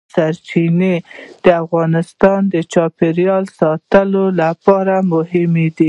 د 0.01 0.03
اوبو 0.07 0.11
سرچینې 0.15 0.95
د 1.43 1.45
افغانستان 1.63 2.39
د 2.53 2.55
چاپیریال 2.73 3.45
ساتنې 3.59 4.25
لپاره 4.41 4.95
مهم 5.13 5.51
دي. 5.75 5.79